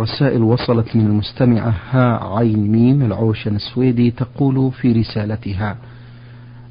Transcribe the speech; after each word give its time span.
رسائل 0.00 0.42
وصلت 0.42 0.96
من 0.96 1.06
المستمعة 1.06 1.74
ها 1.90 2.36
عين 2.36 2.72
ميم 2.72 3.02
العوشن 3.02 3.56
السويدي 3.56 4.10
تقول 4.10 4.72
في 4.72 4.92
رسالتها 4.92 5.76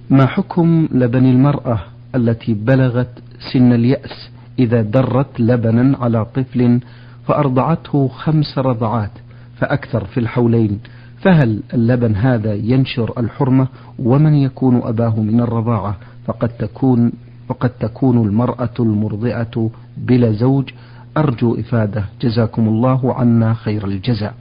ما 0.09 0.25
حكم 0.25 0.87
لبن 0.91 1.25
المرأة 1.25 1.79
التي 2.15 2.53
بلغت 2.53 3.09
سن 3.53 3.73
اليأس 3.73 4.29
إذا 4.59 4.81
درت 4.81 5.39
لبنا 5.39 5.97
على 5.97 6.25
طفل 6.25 6.79
فأرضعته 7.27 8.07
خمس 8.07 8.57
رضعات 8.57 9.11
فأكثر 9.57 10.05
في 10.05 10.19
الحولين؟ 10.19 10.79
فهل 11.21 11.61
اللبن 11.73 12.15
هذا 12.15 12.53
ينشر 12.53 13.13
الحرمة 13.17 13.67
ومن 13.99 14.33
يكون 14.35 14.81
أباه 14.83 15.19
من 15.19 15.39
الرضاعة؟ 15.39 15.97
فقد 16.25 16.49
تكون 16.49 17.11
وقد 17.49 17.69
تكون 17.69 18.27
المرأة 18.27 18.73
المرضعة 18.79 19.69
بلا 19.97 20.31
زوج 20.31 20.69
أرجو 21.17 21.59
إفادة. 21.59 22.05
جزاكم 22.21 22.67
الله 22.67 23.13
عنا 23.13 23.53
خير 23.53 23.85
الجزاء. 23.85 24.35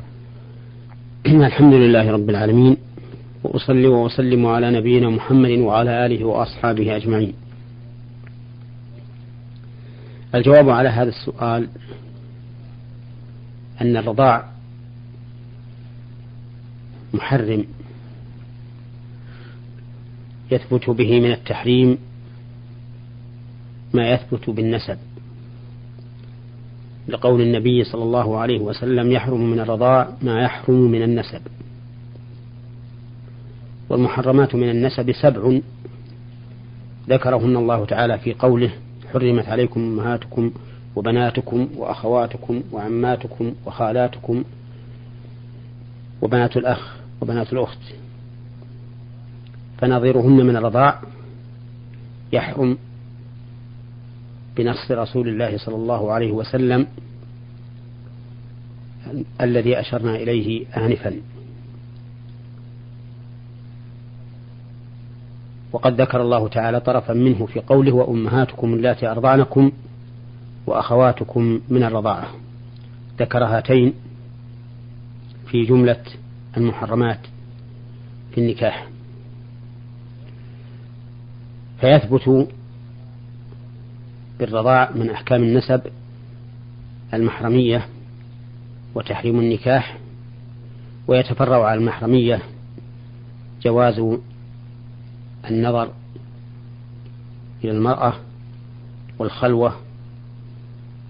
الحمد 1.26 1.74
لله 1.74 2.10
رب 2.10 2.30
العالمين 2.30 2.76
وأصلي 3.44 3.86
وأسلم 3.86 4.46
على 4.46 4.70
نبينا 4.70 5.10
محمد 5.10 5.50
وعلى 5.50 6.06
آله 6.06 6.24
وأصحابه 6.24 6.96
أجمعين. 6.96 7.32
الجواب 10.34 10.70
على 10.70 10.88
هذا 10.88 11.08
السؤال 11.08 11.68
أن 13.80 13.96
الرضاع 13.96 14.50
محرم. 17.14 17.64
يثبت 20.50 20.90
به 20.90 21.20
من 21.20 21.32
التحريم 21.32 21.98
ما 23.94 24.10
يثبت 24.10 24.50
بالنسب. 24.50 24.98
لقول 27.08 27.40
النبي 27.40 27.84
صلى 27.84 28.02
الله 28.02 28.38
عليه 28.38 28.60
وسلم 28.60 29.12
يحرم 29.12 29.50
من 29.50 29.60
الرضاع 29.60 30.08
ما 30.22 30.40
يحرم 30.42 30.90
من 30.90 31.02
النسب. 31.02 31.40
والمحرمات 33.88 34.54
من 34.54 34.70
النسب 34.70 35.12
سبع 35.12 35.58
ذكرهن 37.08 37.56
الله 37.56 37.84
تعالى 37.84 38.18
في 38.18 38.34
قوله 38.34 38.70
حرمت 39.12 39.48
عليكم 39.48 39.80
أمهاتكم 39.80 40.52
وبناتكم 40.96 41.68
وأخواتكم 41.76 42.62
وعماتكم 42.72 43.54
وخالاتكم 43.66 44.44
وبنات 46.22 46.56
الأخ 46.56 46.96
وبنات 47.20 47.52
الأخت. 47.52 47.78
فنظيرهن 49.78 50.46
من 50.46 50.56
الرضاع 50.56 51.00
يحرم 52.32 52.78
بنص 54.56 54.90
رسول 54.90 55.28
الله 55.28 55.58
صلى 55.58 55.74
الله 55.74 56.12
عليه 56.12 56.32
وسلم 56.32 56.86
الذي 59.40 59.80
أشرنا 59.80 60.16
إليه 60.16 60.66
آنفا. 60.76 61.20
وقد 65.72 66.00
ذكر 66.00 66.22
الله 66.22 66.48
تعالى 66.48 66.80
طرفا 66.80 67.12
منه 67.12 67.46
في 67.46 67.60
قوله 67.60 67.92
وأمهاتكم 67.92 68.74
اللاتي 68.74 69.06
أرضعنكم 69.06 69.72
وأخواتكم 70.66 71.60
من 71.68 71.82
الرضاعة 71.82 72.28
ذكر 73.18 73.44
هاتين 73.44 73.92
في 75.46 75.64
جملة 75.64 76.02
المحرمات 76.56 77.20
في 78.30 78.40
النكاح. 78.40 78.88
فيثبت 81.80 82.48
بالرضاع 84.38 84.90
من 84.94 85.10
أحكام 85.10 85.42
النسب 85.42 85.80
المحرمية 87.14 87.86
وتحريم 88.94 89.38
النكاح 89.38 89.98
ويتفرع 91.08 91.66
على 91.66 91.80
المحرمية 91.80 92.42
جواز 93.62 94.18
النظر 95.50 95.92
إلى 97.64 97.72
المرأة 97.72 98.14
والخلوة 99.18 99.76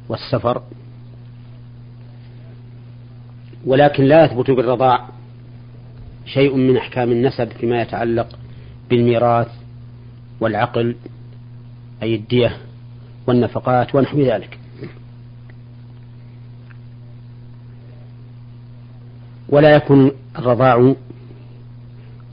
والسفر. 0.08 0.62
ولكن 3.64 4.04
لا 4.04 4.24
يثبت 4.24 4.50
بالرضاع 4.50 5.08
شيء 6.26 6.56
من 6.56 6.76
أحكام 6.76 7.12
النسب 7.12 7.48
فيما 7.48 7.82
يتعلق 7.82 8.38
بالميراث 8.90 9.48
والعقل 10.40 10.96
أي 12.02 12.14
الدية. 12.14 12.56
والنفقات 13.26 13.94
ونحو 13.94 14.20
ذلك. 14.20 14.58
ولا 19.48 19.76
يكون 19.76 20.10
الرضاع 20.38 20.94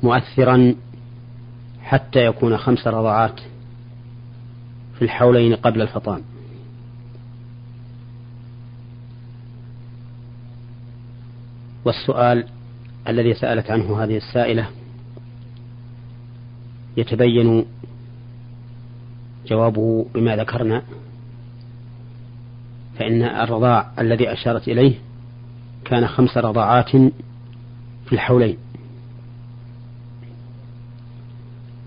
مؤثرا 0.04 0.76
حتى 1.84 2.26
يكون 2.26 2.58
خمس 2.58 2.88
رضعات 2.88 3.40
في 4.96 5.02
الحولين 5.02 5.56
قبل 5.56 5.82
الفطام. 5.82 6.22
والسؤال 11.86 12.48
الذي 13.08 13.34
سألت 13.34 13.72
عنه 13.72 14.04
هذه 14.04 14.18
السائلة 14.18 14.68
يتبين 16.98 17.66
جوابه 19.48 20.06
بما 20.14 20.36
ذكرنا 20.36 20.84
فإن 23.00 23.24
الرضاع 23.24 23.92
الذي 24.00 24.34
أشارت 24.34 24.68
إليه 24.68 24.96
كان 25.86 26.08
خمس 26.08 26.38
رضاعات 26.38 26.90
في 28.06 28.14
الحولين. 28.14 28.58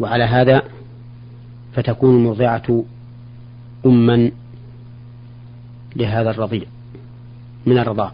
وعلى 0.01 0.25
هذا 0.25 0.63
فتكون 1.73 2.17
المرضعة 2.17 2.85
أما 3.87 4.31
لهذا 5.97 6.31
الرضيع 6.31 6.65
من 7.67 7.79
الرضاع. 7.79 8.13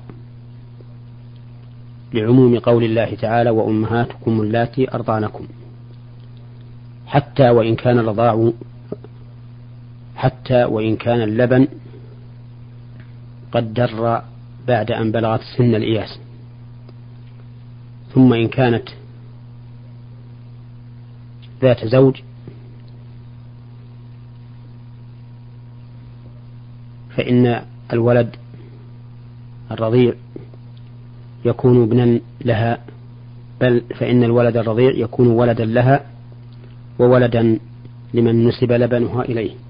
لعموم 2.15 2.59
قول 2.59 2.85
الله 2.85 3.15
تعالى 3.15 3.51
وأمهاتكم 3.51 4.41
اللاتي 4.41 4.95
أرضعنكم 4.95 5.47
حتى 7.07 7.51
وإن 7.51 7.77
كان 7.77 7.99
الرضاع 7.99 8.53
حتى 10.23 10.65
وإن 10.65 10.97
كان 10.97 11.23
اللبن 11.23 11.69
قد 13.53 13.75
در 13.75 14.23
بعد 14.69 14.91
أن 14.91 15.13
بلغت 15.13 15.41
سن 15.57 15.75
الإياس. 15.75 16.19
ثم 18.15 18.33
إن 18.33 18.49
كانت 18.49 18.89
ذات 21.63 21.87
زوج 21.87 22.21
فإن 27.17 27.63
الولد 27.93 28.37
الرضيع 29.71 30.15
يكون 31.45 31.83
ابنا 31.83 32.21
لها 32.45 32.79
بل 33.61 33.83
فإن 33.99 34.25
الولد 34.25 34.57
الرضيع 34.57 34.91
يكون 34.91 35.27
ولدا 35.27 35.65
لها 35.65 36.07
وولدا 36.99 37.59
لمن 38.15 38.49
نسب 38.49 38.73
لبنها 38.73 39.23
إليه. 39.23 39.62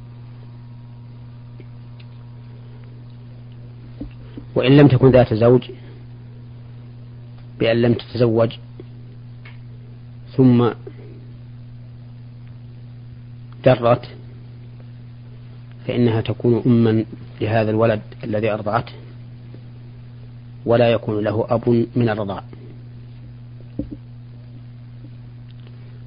وإن 4.55 4.77
لم 4.77 4.89
تكن 4.89 5.11
ذات 5.11 5.35
زوج 5.35 5.71
بأن 7.59 7.83
لم 7.83 7.95
تتزوج 7.95 8.53
ثم 10.37 10.71
درت 13.65 14.09
فإنها 15.87 16.21
تكون 16.21 16.63
أما 16.67 17.05
لهذا 17.41 17.71
الولد 17.71 18.01
الذي 18.25 18.51
أرضعته 18.51 18.93
ولا 20.67 20.89
يكون 20.89 21.25
له 21.25 21.47
أب 21.49 21.87
من 21.97 22.09
الرضاع. 22.09 22.45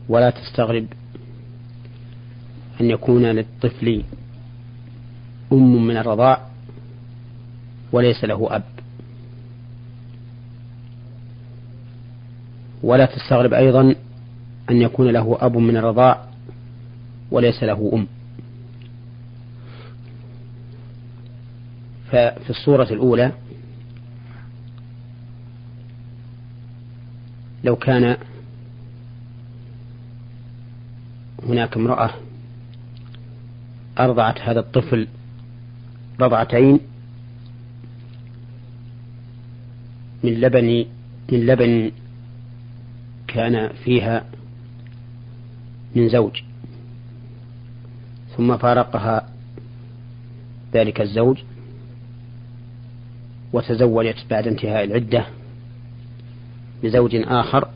ولا 0.10 0.30
تستغرب 0.30 0.86
أن 2.81 2.90
يكون 2.90 3.25
للطفل 3.25 4.04
أم 5.54 5.88
من 5.88 5.98
الرضاع 5.98 6.55
وليس 7.95 8.24
له 8.24 8.56
أب. 8.56 8.63
ولا 12.83 13.06
تستغرب 13.06 13.53
أيضا 13.53 13.95
أن 14.69 14.81
يكون 14.81 15.07
له 15.07 15.38
أب 15.42 15.57
من 15.57 15.77
الرضاع 15.77 16.27
وليس 17.31 17.63
له 17.63 17.92
أم. 17.94 18.07
ففي 22.07 22.50
الصورة 22.50 22.88
الأولى 22.92 23.31
لو 27.63 27.75
كان 27.75 28.18
هناك 31.44 31.77
امرأة 31.77 32.09
أرضعت 34.00 34.39
هذا 34.42 34.59
الطفل 34.59 35.07
رضعتين 36.21 36.80
من 40.25 40.42
لبن 40.42 40.86
من 41.31 41.45
لبن 41.45 41.92
كان 43.27 43.69
فيها 43.83 44.25
من 45.95 46.10
زوج. 46.10 46.42
ثم 48.38 48.57
فارقها 48.57 49.30
ذلك 50.74 51.01
الزوج 51.01 51.38
وتزوجت 53.54 54.25
بعد 54.30 54.48
انتهاء 54.48 54.83
العدة 54.83 55.25
بزوج 56.83 57.16
آخر 57.16 57.68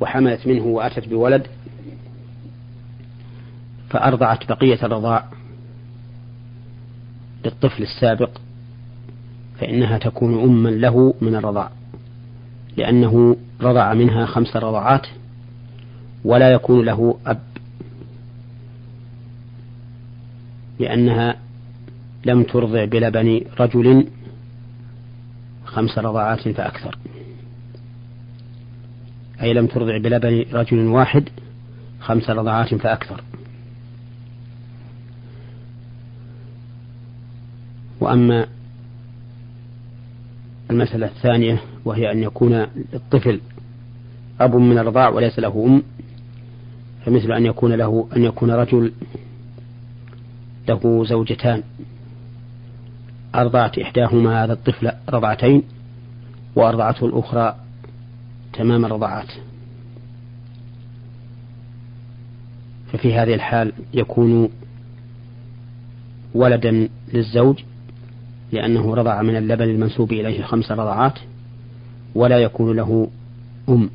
وحملت 0.00 0.46
منه 0.46 0.62
وأتت 0.62 1.08
بولد 1.08 1.46
فأرضعت 3.90 4.48
بقية 4.48 4.78
الرضاع 4.82 5.24
للطفل 7.44 7.82
السابق 7.82 8.30
فإنها 9.60 9.98
تكون 9.98 10.42
أما 10.42 10.68
له 10.68 11.14
من 11.20 11.34
الرضاع 11.34 11.70
لأنه 12.76 13.36
رضع 13.60 13.94
منها 13.94 14.26
خمس 14.26 14.56
رضعات 14.56 15.06
ولا 16.24 16.52
يكون 16.52 16.84
له 16.84 17.18
أب 17.26 17.40
لأنها 20.78 21.36
لم 22.24 22.42
ترضع 22.42 22.84
بلبن 22.84 23.40
رجل 23.60 24.06
خمس 25.64 25.98
رضعات 25.98 26.48
فأكثر 26.48 26.98
أي 29.42 29.54
لم 29.54 29.66
ترضع 29.66 29.98
بلبن 29.98 30.44
رجل 30.52 30.86
واحد 30.86 31.28
خمس 32.00 32.30
رضعات 32.30 32.74
فأكثر. 32.74 33.22
وأما 38.00 38.46
المسألة 40.70 41.06
الثانية 41.06 41.62
وهي 41.84 42.12
أن 42.12 42.22
يكون 42.22 42.66
الطفل 42.94 43.40
أب 44.40 44.56
من 44.56 44.78
الرضاع 44.78 45.08
وليس 45.08 45.38
له 45.38 45.64
أم 45.66 45.82
فمثل 47.04 47.32
أن 47.32 47.46
يكون 47.46 47.72
له 47.72 48.08
أن 48.16 48.24
يكون 48.24 48.50
رجل 48.50 48.92
له 50.68 51.04
زوجتان. 51.04 51.62
أرضعت 53.34 53.78
إحداهما 53.78 54.44
هذا 54.44 54.52
الطفل 54.52 54.92
رضعتين 55.08 55.62
وأرضعته 56.56 57.06
الأخرى 57.06 57.56
تمام 58.52 58.84
الرضعات 58.84 59.28
ففي 62.92 63.14
هذه 63.14 63.34
الحال 63.34 63.72
يكون 63.94 64.48
ولدا 66.34 66.88
للزوج 67.12 67.62
لأنه 68.52 68.94
رضع 68.94 69.22
من 69.22 69.36
اللبن 69.36 69.64
المنسوب 69.64 70.12
إليه 70.12 70.42
خمس 70.42 70.72
رضعات 70.72 71.18
ولا 72.14 72.38
يكون 72.38 72.76
له 72.76 73.10
أم 73.68 73.90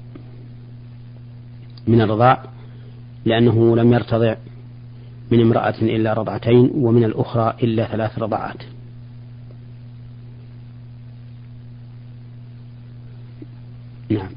من 1.87 2.01
الرضاع 2.01 2.43
لأنه 3.25 3.75
لم 3.75 3.93
يرتضع 3.93 4.35
من 5.31 5.41
امرأة 5.41 5.75
إلا 5.81 6.13
رضعتين 6.13 6.71
ومن 6.75 7.03
الأخرى 7.03 7.53
إلا 7.63 7.87
ثلاث 7.87 8.19
رضعات. 8.19 8.63
نعم. 14.09 14.29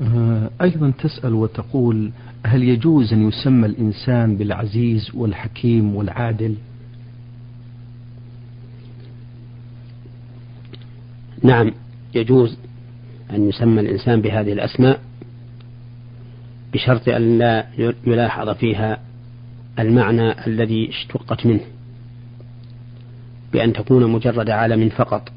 آه، 0.00 0.50
أيضا 0.60 0.90
تسأل 0.90 1.34
وتقول 1.34 2.10
هل 2.46 2.62
يجوز 2.62 3.12
أن 3.12 3.28
يسمى 3.28 3.66
الإنسان 3.66 4.36
بالعزيز 4.36 5.10
والحكيم 5.14 5.96
والعادل؟ 5.96 6.54
نعم 11.46 11.72
يجوز 12.14 12.58
أن 13.30 13.48
يسمى 13.48 13.80
الإنسان 13.80 14.20
بهذه 14.20 14.52
الأسماء 14.52 15.00
بشرط 16.72 17.08
أن 17.08 17.38
لا 17.38 17.66
يلاحظ 18.06 18.48
فيها 18.48 18.98
المعنى 19.78 20.46
الذي 20.46 20.88
اشتقت 20.88 21.46
منه 21.46 21.64
بأن 23.52 23.72
تكون 23.72 24.12
مجرد 24.12 24.50
عالم 24.50 24.88
فقط. 24.88 25.28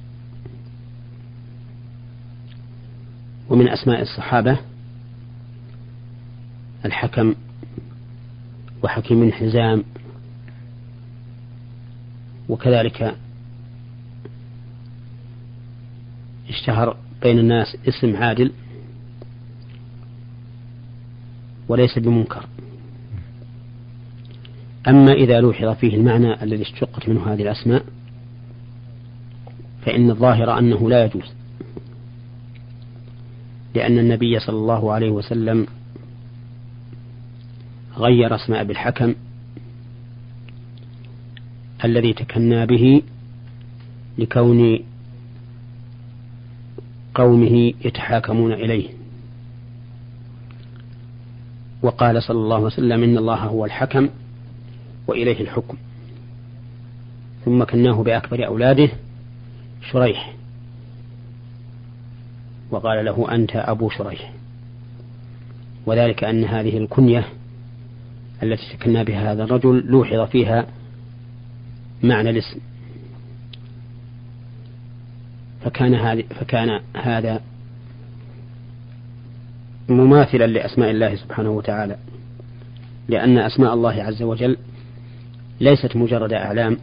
ومن 3.49 3.69
أسماء 3.69 4.01
الصحابة 4.01 4.57
الحكم 6.85 7.35
وحكيم 8.83 9.31
حزام 9.31 9.83
وكذلك 12.49 13.15
اشتهر 16.49 16.97
بين 17.21 17.39
الناس 17.39 17.77
اسم 17.87 18.15
عادل 18.15 18.51
وليس 21.67 21.99
بمنكر. 21.99 22.45
أما 24.87 25.11
إذا 25.11 25.39
لوحظ 25.39 25.67
فيه 25.67 25.95
المعنى 25.95 26.43
الذي 26.43 26.61
اشتقت 26.61 27.09
منه 27.09 27.33
هذه 27.33 27.41
الأسماء 27.41 27.85
فإن 29.85 30.11
الظاهر 30.11 30.59
أنه 30.59 30.89
لا 30.89 31.05
يجوز. 31.05 31.33
لأن 33.75 33.99
النبي 33.99 34.39
صلى 34.39 34.55
الله 34.55 34.93
عليه 34.93 35.09
وسلم 35.11 35.67
غير 37.97 38.35
اسم 38.35 38.53
أبي 38.53 38.71
الحكم 38.71 39.15
الذي 41.85 42.13
تكنى 42.13 42.65
به 42.65 43.01
لكون 44.17 44.79
قومه 47.15 47.73
يتحاكمون 47.85 48.53
إليه. 48.53 48.89
وقال 51.81 52.23
صلى 52.23 52.37
الله 52.37 52.55
عليه 52.55 52.65
وسلم 52.65 53.03
إن 53.03 53.17
الله 53.17 53.35
هو 53.35 53.65
الحكم 53.65 54.09
وإليه 55.07 55.41
الحكم. 55.41 55.77
ثم 57.45 57.63
كناه 57.63 58.03
بأكبر 58.03 58.45
أولاده 58.47 58.89
شريح. 59.91 60.35
وقال 62.71 63.05
له 63.05 63.35
أنت 63.35 63.55
أبو 63.55 63.89
شريح. 63.89 64.33
وذلك 65.85 66.23
أن 66.23 66.43
هذه 66.43 66.77
الكنية 66.77 67.25
التي 68.43 68.77
تكنى 68.77 69.03
بها 69.03 69.31
هذا 69.31 69.43
الرجل 69.43 69.83
لوحظ 69.85 70.19
فيها 70.29 70.65
معنى 72.03 72.29
الاسم. 72.29 72.59
فكان 75.63 75.95
هذا 75.95 76.21
فكان 76.21 76.79
هذا 76.95 77.41
مماثلا 79.89 80.47
لأسماء 80.47 80.91
الله 80.91 81.15
سبحانه 81.15 81.49
وتعالى. 81.49 81.97
لأن 83.07 83.37
أسماء 83.37 83.73
الله 83.73 84.03
عز 84.03 84.21
وجل 84.23 84.57
ليست 85.61 85.95
مجرد 85.95 86.33
أعلام 86.33 86.77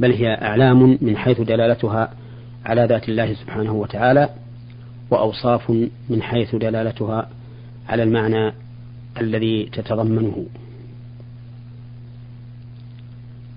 بل 0.00 0.12
هي 0.12 0.34
أعلام 0.34 0.98
من 1.00 1.16
حيث 1.16 1.40
دلالتها 1.40 2.10
على 2.66 2.84
ذات 2.84 3.08
الله 3.08 3.34
سبحانه 3.34 3.72
وتعالى 3.72 4.28
وأوصاف 5.10 5.70
من 6.08 6.22
حيث 6.22 6.54
دلالتها 6.54 7.28
على 7.88 8.02
المعنى 8.02 8.52
الذي 9.20 9.64
تتضمنه. 9.72 10.46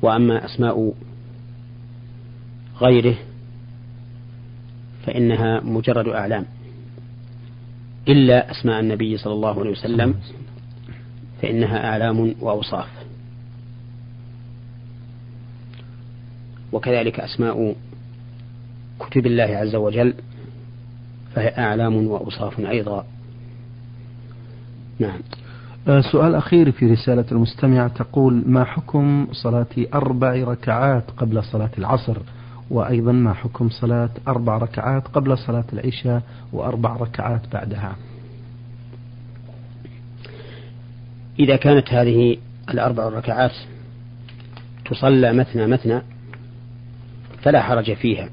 وأما 0.01 0.45
أسماء 0.45 0.93
غيره 2.81 3.15
فإنها 5.05 5.59
مجرد 5.59 6.07
أعلام. 6.07 6.45
إلا 8.07 8.51
أسماء 8.51 8.79
النبي 8.79 9.17
صلى 9.17 9.33
الله 9.33 9.59
عليه 9.59 9.71
وسلم 9.71 10.15
فإنها 11.41 11.89
أعلام 11.89 12.35
وأوصاف. 12.41 12.87
وكذلك 16.71 17.19
أسماء 17.19 17.75
كتب 18.99 19.25
الله 19.25 19.43
عز 19.43 19.75
وجل 19.75 20.13
فهي 21.35 21.47
أعلام 21.57 22.07
وأوصاف 22.07 22.59
أيضا. 22.59 23.05
نعم. 24.99 25.19
آه، 25.87 26.01
سؤال 26.01 26.35
أخير 26.35 26.71
في 26.71 26.85
رسالة 26.85 27.25
المستمع 27.31 27.87
تقول 27.87 28.43
ما 28.45 28.63
حكم 28.63 29.27
صلاة 29.31 29.67
أربع 29.93 30.33
ركعات 30.33 31.11
قبل 31.17 31.43
صلاة 31.43 31.69
العصر؟ 31.77 32.17
وأيضا 32.69 33.11
ما 33.11 33.33
حكم 33.33 33.69
صلاة 33.69 34.09
أربع 34.27 34.57
ركعات 34.57 35.07
قبل 35.07 35.37
صلاة 35.37 35.65
العشاء 35.73 36.21
وأربع 36.53 36.95
ركعات 36.95 37.41
بعدها. 37.53 37.95
إذا 41.39 41.55
كانت 41.55 41.93
هذه 41.93 42.37
الأربع 42.69 43.09
ركعات 43.09 43.51
تصلى 44.85 45.33
مثنى 45.33 45.67
مثنى 45.67 46.01
فلا 47.41 47.61
حرج 47.61 47.93
فيها. 47.93 48.29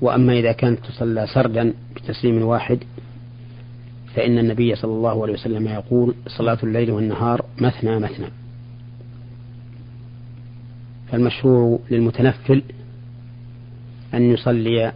وأما 0.00 0.32
إذا 0.32 0.52
كانت 0.52 0.86
تصلى 0.86 1.26
سردا 1.26 1.72
بتسليم 1.96 2.42
واحد 2.42 2.78
فإن 4.14 4.38
النبي 4.38 4.74
صلى 4.74 4.92
الله 4.92 5.22
عليه 5.22 5.32
وسلم 5.32 5.68
يقول 5.68 6.14
صلاة 6.26 6.58
الليل 6.62 6.90
والنهار 6.90 7.44
مثنى 7.60 7.98
مثنى. 7.98 8.45
فالمشروع 11.10 11.78
للمتنفل 11.90 12.62
أن 14.14 14.30
يصلي 14.32 14.92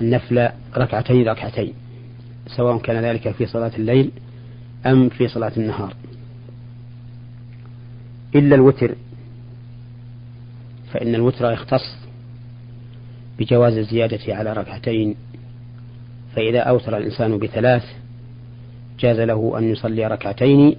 النفل 0.00 0.48
ركعتين 0.76 1.28
ركعتين 1.28 1.72
سواء 2.56 2.78
كان 2.78 3.04
ذلك 3.04 3.30
في 3.30 3.46
صلاة 3.46 3.72
الليل 3.78 4.10
أم 4.86 5.08
في 5.08 5.28
صلاة 5.28 5.52
النهار. 5.56 5.94
إلا 8.34 8.54
الوتر 8.54 8.94
فإن 10.92 11.14
الوتر 11.14 11.52
يختص 11.52 11.96
بجواز 13.38 13.76
الزيادة 13.76 14.34
على 14.34 14.52
ركعتين 14.52 15.14
فإذا 16.36 16.60
أوتر 16.60 16.96
الإنسان 16.96 17.38
بثلاث 17.38 17.84
جاز 19.00 19.20
له 19.20 19.58
أن 19.58 19.64
يصلي 19.64 20.06
ركعتين 20.06 20.76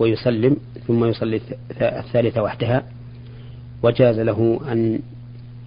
ويسلم 0.00 0.56
ثم 0.86 1.04
يصلي 1.04 1.40
الثالثة 1.80 2.42
وحدها. 2.42 2.84
وجاز 3.82 4.18
له 4.18 4.60
أن 4.72 4.98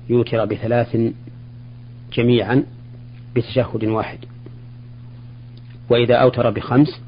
يوتر 0.09 0.45
بثلاث 0.45 0.97
جميعا 2.13 2.63
بتشهد 3.35 3.83
واحد. 3.83 4.19
وإذا 5.89 6.15
أوتر 6.15 6.49
بخمس 6.49 7.01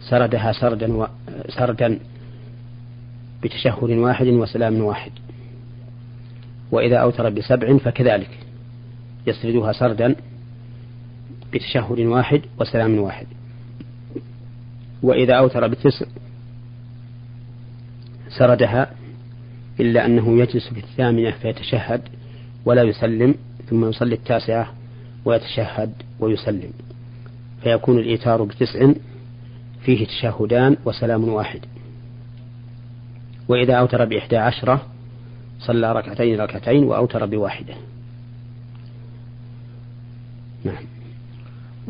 سردها 0.00 0.52
سردا 0.52 0.92
و... 0.92 1.06
سردا 1.48 1.98
بتشهد 3.42 3.90
واحد 3.90 4.26
وسلام 4.26 4.80
واحد. 4.80 5.12
وإذا 6.72 6.96
أوتر 6.96 7.30
بسبع 7.30 7.76
فكذلك 7.76 8.38
يسردها 9.26 9.72
سردا 9.72 10.16
بتشهد 11.52 12.00
واحد 12.00 12.42
وسلام 12.60 12.98
واحد. 12.98 13.26
وإذا 15.02 15.34
أوتر 15.34 15.68
بتسع 15.68 16.06
سردها 18.28 18.90
إلا 19.80 20.06
أنه 20.06 20.38
يجلس 20.38 20.68
في 20.68 20.80
الثامنة 20.80 21.30
فيتشهد 21.30 22.00
ولا 22.64 22.82
يسلم 22.82 23.34
ثم 23.70 23.88
يصلي 23.88 24.14
التاسعة 24.14 24.72
ويتشهد 25.24 25.92
ويسلم. 26.20 26.70
فيكون 27.62 27.98
الإيتار 27.98 28.42
بتسع 28.42 28.92
فيه 29.82 30.06
تشهدان 30.06 30.76
وسلام 30.84 31.28
واحد. 31.28 31.60
وإذا 33.48 33.74
أوتر 33.74 34.04
بإحدى 34.04 34.36
عشرة 34.36 34.86
صلى 35.60 35.92
ركعتين 35.92 36.40
ركعتين 36.40 36.84
وأوتر 36.84 37.26
بواحدة. 37.26 37.74
نعم. 40.64 40.89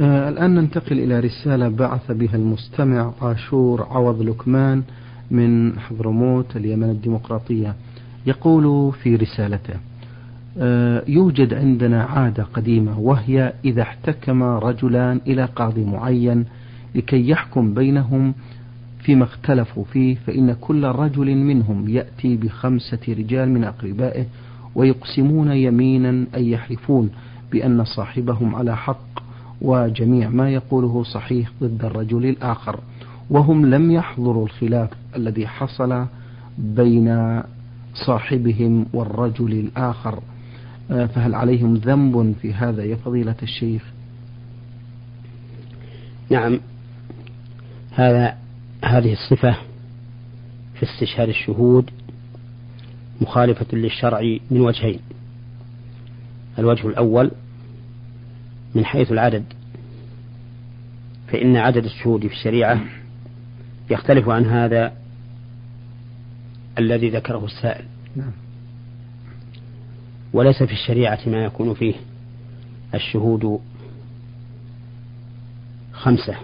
آه 0.00 0.28
الآن 0.28 0.54
ننتقل 0.54 0.99
إلى 0.99 1.20
رسالة 1.20 1.68
بعث 1.68 2.11
بها 2.12 2.37
المستمع 2.37 3.12
عاشور 3.23 3.82
عوض 3.90 4.23
لكمان 4.23 4.82
من 5.30 5.78
حضرموت 5.78 6.56
اليمن 6.56 6.90
الديمقراطية. 6.90 7.75
يقول 8.26 8.92
في 8.92 9.16
رسالته 9.16 9.75
آه 10.59 11.02
يوجد 11.09 11.54
عندنا 11.54 12.02
عادة 12.04 12.42
قديمة 12.42 12.99
وهي 12.99 13.52
إذا 13.64 13.82
احتكم 13.82 14.42
رجلان 14.42 15.20
إلى 15.26 15.44
قاضي 15.44 15.85
معين 15.85 16.44
لكي 16.94 17.28
يحكم 17.28 17.75
بينهم 17.75 18.35
فيما 19.00 19.25
اختلفوا 19.25 19.85
فيه 19.85 20.16
فإن 20.26 20.52
كل 20.61 20.85
رجل 20.85 21.37
منهم 21.37 21.88
يأتي 21.88 22.37
بخمسة 22.37 22.99
رجال 23.09 23.49
من 23.49 23.64
أقربائه 23.64 24.25
ويقسمون 24.75 25.50
يمينا 25.52 26.09
أن 26.11 26.44
يحلفون 26.44 27.11
بأن 27.52 27.85
صاحبهم 27.85 28.54
على 28.54 28.76
حق 28.76 29.20
وجميع 29.61 30.29
ما 30.29 30.50
يقوله 30.50 31.05
صحيح 31.05 31.50
ضد 31.62 31.85
الرجل 31.85 32.26
الآخر 32.26 32.81
وهم 33.31 33.67
لم 33.67 33.90
يحضروا 33.90 34.45
الخلاف 34.45 34.90
الذي 35.17 35.47
حصل 35.47 36.07
بين 36.59 37.40
صاحبهم 38.07 38.87
والرجل 38.93 39.52
الآخر. 39.52 40.23
آه، 40.90 41.07
فهل 41.07 41.35
عليهم 41.35 41.75
ذنب 41.75 42.35
في 42.43 42.55
هذا 42.55 42.85
يا 42.85 42.97
فضيلة 42.97 43.35
الشيخ؟ 43.43 43.83
نعم. 46.31 46.61
هذا 47.90 48.37
هذه 48.85 49.12
الصفة 49.12 49.57
في 50.75 50.83
استشهاد 50.83 51.29
الشهود 51.29 51.90
مخالفة 53.21 53.67
للشرع 53.73 54.21
من 54.50 54.61
وجهين. 54.61 55.00
الوجه 56.59 56.87
الأول 56.87 57.31
من 58.75 58.85
حيث 58.85 59.12
العدد. 59.12 59.45
فإن 61.29 61.57
عدد 61.57 61.85
الشهود 61.85 62.27
في 62.27 62.33
الشريعة 62.33 62.81
يختلف 63.91 64.29
عن 64.29 64.45
هذا 64.45 64.93
الذي 66.79 67.11
ذكره 67.11 67.45
السائل. 67.45 67.85
نعم. 68.17 68.33
وليس 70.33 70.62
في 70.62 70.73
الشريعة 70.73 71.19
ما 71.27 71.45
يكون 71.45 71.75
فيه 71.75 71.95
الشهود 72.95 73.61
خمسة. 75.93 76.37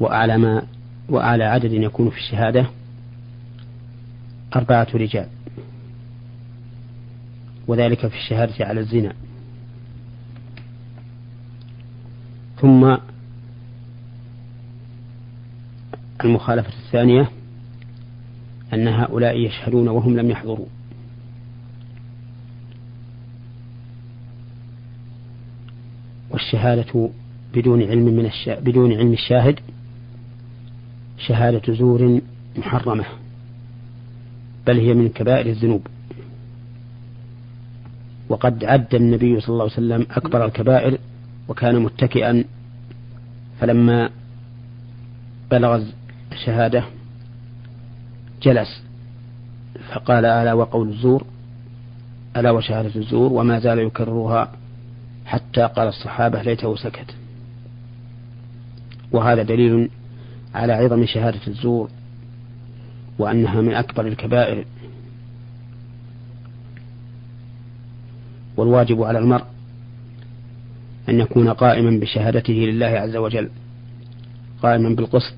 وأعلى 0.00 0.38
ما 0.38 0.66
وأعلى 1.08 1.44
عدد 1.44 1.72
يكون 1.72 2.10
في 2.10 2.16
الشهادة 2.16 2.66
أربعة 4.56 4.88
رجال. 4.94 5.28
وذلك 7.66 8.06
في 8.06 8.16
الشهادة 8.16 8.66
على 8.66 8.80
الزنا. 8.80 9.14
ثم 12.64 12.96
المخالفة 16.24 16.72
الثانية 16.86 17.30
أن 18.74 18.88
هؤلاء 18.88 19.38
يشهدون 19.38 19.88
وهم 19.88 20.16
لم 20.16 20.30
يحضروا. 20.30 20.66
والشهادة 26.30 27.10
بدون 27.54 27.82
علم 27.82 28.04
من 28.04 28.26
الشا... 28.26 28.60
بدون 28.60 28.92
علم 28.92 29.12
الشاهد 29.12 29.60
شهادة 31.18 31.74
زور 31.74 32.20
محرمة 32.56 33.04
بل 34.66 34.78
هي 34.78 34.94
من 34.94 35.08
كبائر 35.08 35.46
الذنوب. 35.46 35.86
وقد 38.28 38.64
عد 38.64 38.94
النبي 38.94 39.40
صلى 39.40 39.48
الله 39.48 39.64
عليه 39.64 39.72
وسلم 39.72 40.06
أكبر 40.10 40.44
الكبائر 40.44 40.98
وكان 41.48 41.82
متكئا 41.82 42.44
فلما 43.60 44.10
بلغ 45.50 45.82
الشهادة 46.32 46.84
جلس 48.42 48.82
فقال 49.94 50.24
ألا 50.24 50.52
وقول 50.52 50.88
الزور؟ 50.88 51.24
ألا 52.36 52.50
وشهادة 52.50 52.90
الزور؟ 52.96 53.32
وما 53.32 53.58
زال 53.58 53.78
يكررها 53.78 54.52
حتى 55.26 55.62
قال 55.62 55.88
الصحابة 55.88 56.42
ليته 56.42 56.76
سكت 56.76 57.14
وهذا 59.12 59.42
دليل 59.42 59.90
على 60.54 60.72
عظم 60.72 61.06
شهادة 61.06 61.40
الزور 61.46 61.90
وأنها 63.18 63.60
من 63.60 63.74
أكبر 63.74 64.06
الكبائر 64.06 64.64
والواجب 68.56 69.02
على 69.02 69.18
المرء 69.18 69.44
أن 71.08 71.20
يكون 71.20 71.48
قائما 71.48 72.00
بشهادته 72.00 72.52
لله 72.52 72.86
عز 72.86 73.16
وجل 73.16 73.50
قائما 74.62 74.88
بالقسط 74.88 75.36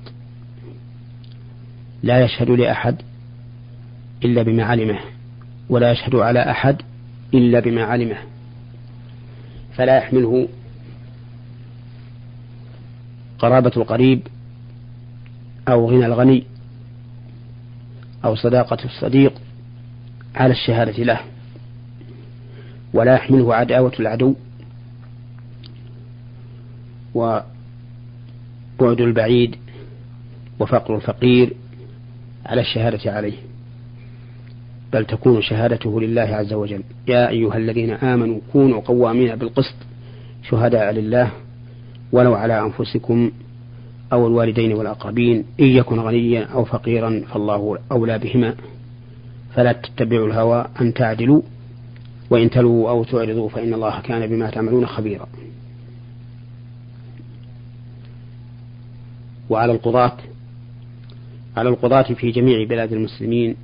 لا 2.03 2.25
يشهد 2.25 2.49
لأحد 2.49 3.01
إلا 4.25 4.41
بما 4.43 4.63
علمه 4.63 4.99
ولا 5.69 5.91
يشهد 5.91 6.15
على 6.15 6.51
أحد 6.51 6.81
إلا 7.33 7.59
بما 7.59 7.83
علمه 7.83 8.17
فلا 9.75 9.97
يحمله 9.97 10.47
قرابة 13.39 13.71
القريب 13.77 14.27
أو 15.67 15.89
غنى 15.89 16.05
الغني 16.05 16.43
أو 18.25 18.35
صداقة 18.35 18.77
الصديق 18.85 19.33
على 20.35 20.53
الشهادة 20.53 21.03
له 21.03 21.19
ولا 22.93 23.13
يحمله 23.13 23.55
عداوة 23.55 23.91
العدو 23.99 24.35
وبعد 27.15 29.01
البعيد 29.01 29.55
وفقر 30.59 30.95
الفقير 30.95 31.53
على 32.45 32.61
الشهادة 32.61 33.11
عليه. 33.11 33.33
بل 34.93 35.05
تكون 35.05 35.41
شهادته 35.41 36.01
لله 36.01 36.21
عز 36.21 36.53
وجل. 36.53 36.83
يا 37.07 37.29
أيها 37.29 37.57
الذين 37.57 37.91
آمنوا 37.91 38.39
كونوا 38.53 38.81
قوامين 38.81 39.35
بالقسط 39.35 39.75
شهداء 40.43 40.91
لله 40.91 41.31
ولو 42.11 42.33
على 42.33 42.61
أنفسكم 42.61 43.31
أو 44.13 44.27
الوالدين 44.27 44.73
والأقربين. 44.73 45.45
إن 45.59 45.65
يكن 45.65 45.99
غنيا 45.99 46.43
أو 46.43 46.65
فقيرا 46.65 47.23
فالله 47.33 47.77
أولى 47.91 48.19
بهما. 48.19 48.55
فلا 49.55 49.71
تتبعوا 49.71 50.27
الهوى 50.27 50.67
أن 50.81 50.93
تعدلوا. 50.93 51.41
وإن 52.29 52.49
تلووا 52.49 52.89
أو 52.89 53.03
تعرضوا 53.03 53.49
فإن 53.49 53.73
الله 53.73 54.01
كان 54.01 54.27
بما 54.27 54.49
تعملون 54.49 54.85
خبيرا. 54.85 55.27
وعلى 59.49 59.71
القضاة 59.71 60.17
على 61.57 61.69
القضاة 61.69 62.13
في 62.13 62.31
جميع 62.31 62.63
بلاد 62.63 62.93
المسلمين 62.93 63.55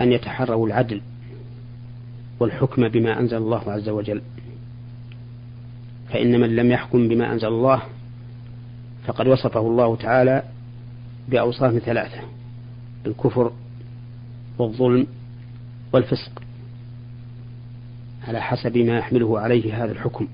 أن 0.00 0.12
يتحروا 0.12 0.66
العدل 0.66 1.00
والحكم 2.40 2.88
بما 2.88 3.20
أنزل 3.20 3.36
الله 3.36 3.72
عز 3.72 3.88
وجل. 3.88 4.22
فإن 6.08 6.40
من 6.40 6.56
لم 6.56 6.70
يحكم 6.72 7.08
بما 7.08 7.32
أنزل 7.32 7.48
الله 7.48 7.82
فقد 9.06 9.26
وصفه 9.26 9.60
الله 9.60 9.96
تعالى 9.96 10.42
بأوصاف 11.28 11.78
ثلاثة 11.78 12.20
الكفر 13.06 13.52
والظلم 14.58 15.06
والفسق 15.92 16.42
على 18.28 18.40
حسب 18.40 18.78
ما 18.78 18.98
يحمله 18.98 19.40
عليه 19.40 19.84
هذا 19.84 19.92
الحكم. 19.92 20.28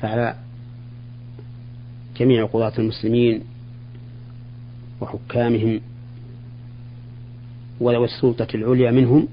فعلى 0.00 0.36
جميع 2.16 2.46
قضاة 2.46 2.72
المسلمين 2.78 3.42
وحكامهم 5.00 5.80
وذوي 7.80 8.04
السلطة 8.04 8.48
العليا 8.54 8.90
منهم 8.90 9.28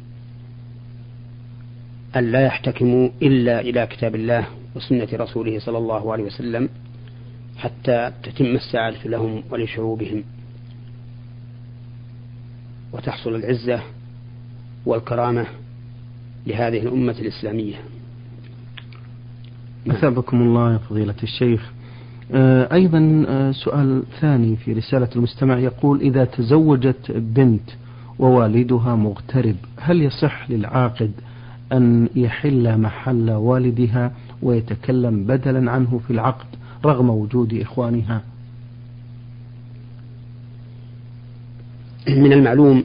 أن 2.15 2.31
لا 2.31 2.45
يحتكموا 2.45 3.09
إلا 3.21 3.59
إلى 3.59 3.88
كتاب 3.88 4.15
الله 4.15 4.48
وسنة 4.75 5.07
رسوله 5.13 5.59
صلى 5.59 5.77
الله 5.77 6.12
عليه 6.12 6.24
وسلم 6.24 6.69
حتى 7.57 8.12
تتم 8.24 8.45
السعادة 8.45 9.03
لهم 9.05 9.43
ولشعوبهم. 9.50 10.24
وتحصل 12.93 13.36
العزة 13.36 13.81
والكرامة 14.86 15.45
لهذه 16.48 16.79
الأمة 16.79 17.15
الإسلامية. 17.19 17.75
أثابكم 19.88 20.41
الله 20.41 20.74
يا 20.74 20.77
فضيلة 20.77 21.15
الشيخ. 21.24 21.71
أيضا 22.31 23.25
آه، 23.27 23.51
سؤال 23.51 24.03
ثاني 24.21 24.55
في 24.55 24.74
رسالة 24.74 25.09
المستمع 25.15 25.59
يقول 25.59 26.01
إذا 26.01 26.25
تزوجت 26.25 27.12
بنت 27.12 27.69
ووالدها 28.19 28.95
مغترب 28.95 29.55
هل 29.77 30.01
يصح 30.01 30.50
للعاقد 30.50 31.12
أن 31.74 32.09
يحل 32.15 32.77
محل 32.77 33.31
والدها 33.31 34.12
ويتكلم 34.41 35.24
بدلا 35.24 35.71
عنه 35.71 36.00
في 36.07 36.13
العقد 36.13 36.48
رغم 36.86 37.09
وجود 37.09 37.53
إخوانها؟ 37.53 38.21
من 42.07 42.33
المعلوم 42.33 42.83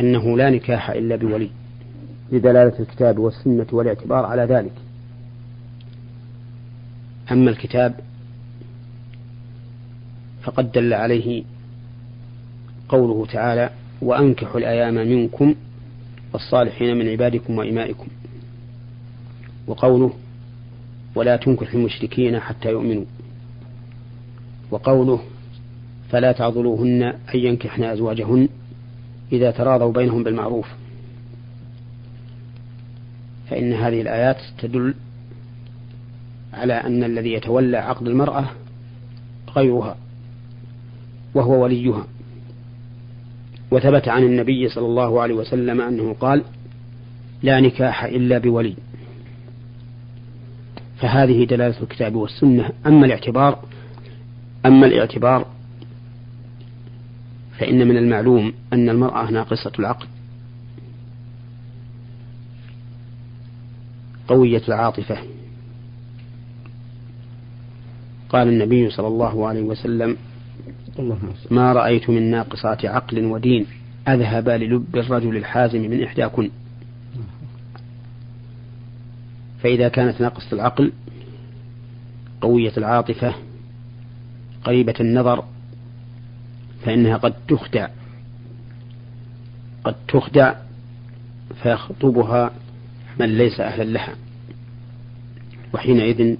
أنه 0.00 0.36
لا 0.36 0.50
نكاح 0.50 0.90
إلا 0.90 1.16
بولي. 1.16 1.50
لدلالة 2.32 2.78
الكتاب 2.80 3.18
والسنة 3.18 3.66
والاعتبار 3.72 4.24
على 4.26 4.42
ذلك. 4.42 4.72
أما 7.32 7.50
الكتاب 7.50 8.00
فقد 10.42 10.72
دل 10.72 10.94
عليه 10.94 11.44
قوله 12.88 13.26
تعالى 13.26 13.70
وأنكحوا 14.02 14.60
الأيام 14.60 14.94
منكم 14.94 15.54
والصالحين 16.32 16.96
من 16.96 17.08
عبادكم 17.08 17.58
وإمائكم. 17.58 18.06
وقوله 19.66 20.12
ولا 21.14 21.36
تنكح 21.36 21.74
المشركين 21.74 22.40
حتى 22.40 22.70
يؤمنوا. 22.70 23.04
وقوله 24.70 25.20
فلا 26.10 26.32
تعضلوهن 26.32 27.02
أن 27.02 27.38
ينكحن 27.38 27.82
أزواجهن 27.82 28.48
إذا 29.32 29.50
تراضوا 29.50 29.92
بينهم 29.92 30.24
بالمعروف. 30.24 30.68
فإن 33.50 33.72
هذه 33.72 34.00
الآيات 34.00 34.36
تدل 34.58 34.94
على 36.52 36.72
أن 36.72 37.04
الذي 37.04 37.32
يتولى 37.32 37.76
عقد 37.76 38.06
المرأة 38.06 38.44
غيرها 39.56 39.96
وهو 41.34 41.62
وليها. 41.62 42.06
وثبت 43.70 44.08
عن 44.08 44.22
النبي 44.22 44.68
صلى 44.68 44.86
الله 44.86 45.20
عليه 45.20 45.34
وسلم 45.34 45.80
أنه 45.80 46.16
قال 46.20 46.44
لا 47.42 47.60
نكاح 47.60 48.04
إلا 48.04 48.38
بولي. 48.38 48.74
فهذه 50.96 51.44
دلالة 51.44 51.82
الكتاب 51.82 52.14
والسنة. 52.14 52.70
أما 52.86 53.06
الاعتبار 53.06 53.64
أما 54.66 54.86
الاعتبار 54.86 55.46
فإن 57.58 57.88
من 57.88 57.96
المعلوم 57.96 58.52
أن 58.72 58.88
المرأة 58.88 59.30
ناقصة 59.30 59.72
العقل 59.78 60.06
قوية 64.28 64.62
العاطفة. 64.68 65.18
قال 68.32 68.48
النبي 68.48 68.90
صلى 68.90 69.06
الله 69.06 69.48
عليه 69.48 69.62
وسلم 69.62 70.16
ما 71.50 71.72
رأيت 71.72 72.10
من 72.10 72.30
ناقصات 72.30 72.84
عقل 72.84 73.24
ودين 73.24 73.66
أذهب 74.08 74.48
للب 74.48 74.96
الرجل 74.96 75.36
الحازم 75.36 75.80
من 75.90 76.02
إحداكن. 76.02 76.50
فإذا 79.62 79.88
كانت 79.88 80.20
ناقصة 80.20 80.52
العقل 80.52 80.92
قوية 82.40 82.72
العاطفة 82.76 83.34
قريبة 84.64 84.94
النظر 85.00 85.44
فإنها 86.84 87.16
قد 87.16 87.34
تخدع 87.48 87.88
قد 89.84 89.94
تخدع 90.08 90.54
فيخطبها 91.62 92.50
من 93.20 93.26
ليس 93.38 93.60
أهلا 93.60 93.84
لها. 93.84 94.14
وحينئذ 95.74 96.36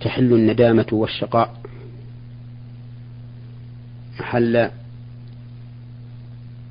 تحل 0.00 0.32
الندامة 0.32 0.86
والشقاء. 0.92 1.60
محل 4.20 4.70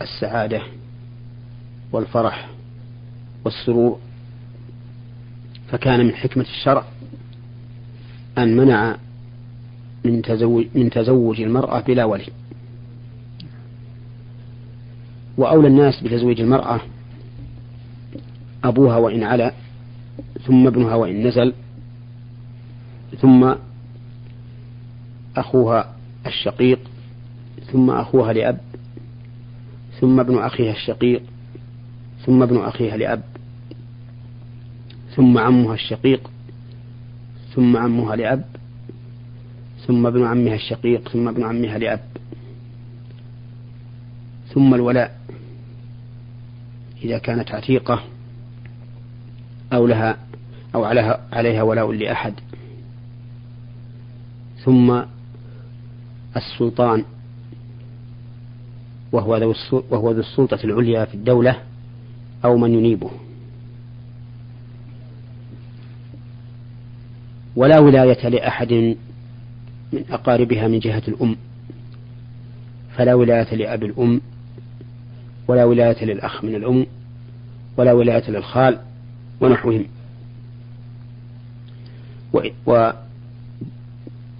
السعادة 0.01 0.61
والفرح 1.91 2.49
والسرور. 3.45 3.99
فكان 5.71 6.05
من 6.05 6.15
حكمة 6.15 6.43
الشرع 6.43 6.83
أن 8.37 8.57
منع 8.57 8.97
من 10.05 10.21
تزوج, 10.21 10.65
من 10.75 10.89
تزوج 10.89 11.41
المرأة 11.41 11.79
بلا 11.79 12.05
ولي. 12.05 12.27
وأولى 15.37 15.67
الناس 15.67 16.03
بتزويج 16.03 16.41
المرأة 16.41 16.79
أبوها 18.63 18.97
وإن 18.97 19.23
علا 19.23 19.53
ثم 20.45 20.67
ابنها 20.67 20.95
وإن 20.95 21.27
نزل. 21.27 21.53
ثم 23.21 23.55
أخوها 25.35 25.95
الشقيق 26.25 26.79
ثم 27.71 27.89
أخوها 27.89 28.33
لأب 28.33 28.59
ثم 29.99 30.19
ابن 30.19 30.37
أخيها 30.37 30.71
الشقيق 30.71 31.23
ثم 32.25 32.43
ابن 32.43 32.57
أخيها 32.57 32.97
لأب 32.97 33.23
ثم 35.15 35.37
عمها 35.37 35.73
الشقيق 35.73 36.31
ثم 37.55 37.77
عمها 37.77 38.15
لأب 38.15 38.45
ثم 39.87 40.07
ابن 40.07 40.25
عمها 40.25 40.55
الشقيق 40.55 41.09
ثم 41.09 41.27
ابن 41.27 41.43
عمها 41.43 41.77
لأب 41.77 42.01
ثم 44.53 44.73
الولاء 44.73 45.19
إذا 47.03 47.17
كانت 47.17 47.51
عتيقة 47.51 48.03
أو 49.73 49.87
لها 49.87 50.17
أو 50.75 50.83
عليها, 51.33 51.61
ولاء 51.61 51.91
لأحد. 51.91 52.33
ثم 54.67 55.01
السلطان 56.37 57.03
وهو 59.11 59.37
ذو 59.37 59.53
وهو 59.71 60.11
ذو 60.11 60.19
السلطة 60.19 60.59
العليا 60.63 61.05
في 61.05 61.13
الدولة 61.13 61.61
أو 62.45 62.57
من 62.57 62.73
ينيبه. 62.73 63.11
ولا 67.55 67.79
ولاية 67.79 68.27
لأحد 68.27 68.73
من 69.93 70.03
أقاربها 70.09 70.67
من 70.67 70.79
جهة 70.79 71.03
الأم 71.07 71.35
فلا 72.97 73.13
ولاية 73.13 73.55
لأب 73.55 73.83
الأم 73.83 74.21
ولا 75.47 75.63
ولاية 75.65 76.05
للأخ 76.05 76.43
من 76.43 76.55
الأم 76.55 76.85
ولا 77.77 77.93
ولاية 77.93 78.31
للخال 78.31 78.79
ونحوهم. 79.41 79.85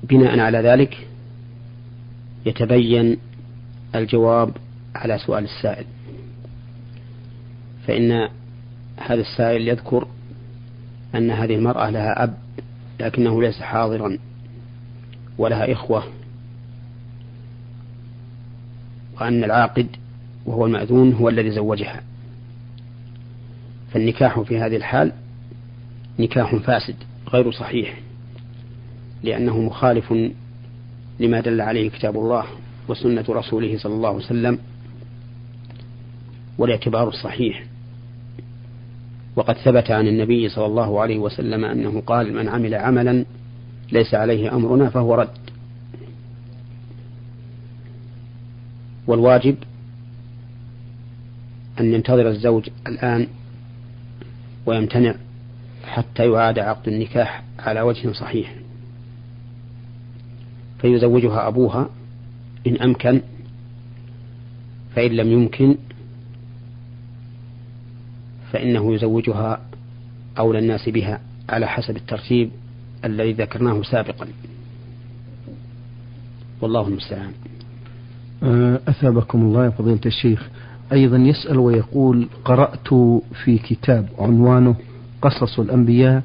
وبناء 0.08 0.40
على 0.40 0.58
ذلك 0.58 1.08
يتبين 2.46 3.18
الجواب 3.96 4.52
على 4.96 5.18
سؤال 5.18 5.44
السائل. 5.44 5.86
فإن 7.88 8.30
هذا 8.98 9.22
السائل 9.22 9.68
يذكر 9.68 10.08
أن 11.16 11.32
هذه 11.32 11.56
المرأة 11.56 11.90
لها 11.90 12.24
أب 12.24 12.38
لكنه 13.00 13.42
ليس 13.42 13.62
حاضرا 13.62 14.18
ولها 15.38 15.72
إخوة 15.72 16.04
وأن 19.20 19.44
العاقد 19.44 19.88
وهو 20.46 20.66
المأذون 20.66 21.14
هو 21.14 21.30
الذي 21.30 21.52
زوجها. 21.52 22.02
فالنكاح 23.94 24.40
في 24.40 24.60
هذه 24.60 24.76
الحال 24.76 25.12
نكاح 26.20 26.56
فاسد 26.56 26.96
غير 27.34 27.52
صحيح. 27.52 28.07
لأنه 29.24 29.62
مخالف 29.62 30.14
لما 31.20 31.40
دل 31.40 31.62
عليه 31.62 31.90
كتاب 31.90 32.18
الله 32.18 32.46
وسنة 32.88 33.26
رسوله 33.30 33.78
صلى 33.78 33.94
الله 33.94 34.10
عليه 34.10 34.18
وسلم 34.18 34.60
والاعتبار 36.58 37.08
الصحيح. 37.08 37.66
وقد 39.36 39.58
ثبت 39.58 39.92
عن 39.92 40.08
النبي 40.08 40.50
صلى 40.50 40.66
الله 40.66 41.02
عليه 41.02 41.18
وسلم 41.18 41.66
أنه 41.66 42.02
قال 42.02 42.34
من 42.34 42.50
عمل 42.50 42.76
عملا 42.76 43.26
ليس 43.92 44.14
عليه 44.14 44.56
أمرنا 44.56 44.90
فهو 44.90 45.16
رد. 45.16 45.38
والواجب 49.08 49.56
أن 51.80 51.94
ينتظر 51.94 52.28
الزوج 52.28 52.70
الآن 52.88 53.28
ويمتنع 54.66 55.16
حتى 55.86 56.26
يعاد 56.32 56.60
عقد 56.60 56.88
النكاح 56.88 57.44
على 57.60 57.82
وجه 57.82 58.12
صحيح. 58.12 58.56
فيزوجها 60.82 61.48
أبوها 61.48 61.90
إن 62.68 62.82
أمكن 62.82 63.22
فإن 64.96 65.12
لم 65.12 65.32
يمكن 65.32 65.76
فإنه 68.52 68.94
يزوجها 68.94 69.62
أولى 70.38 70.60
الناس 70.60 70.90
بها 70.90 71.22
على 71.50 71.68
حسب 71.68 71.96
الترتيب 71.96 72.50
الذي 73.06 73.34
ذكرناه 73.34 73.82
سابقا. 73.82 74.28
والله 76.62 76.88
المستعان. 76.88 77.32
أه، 78.44 78.80
أثابكم 78.88 79.42
الله 79.42 79.66
يا 79.66 79.70
فضيلة 79.70 80.00
الشيخ. 80.06 80.50
أيضا 80.92 81.18
يسأل 81.18 81.58
ويقول 81.58 82.28
قرأت 82.46 82.88
في 83.44 83.58
كتاب 83.58 84.10
عنوانه 84.20 84.76
قصص 85.22 85.60
الأنبياء 85.60 86.24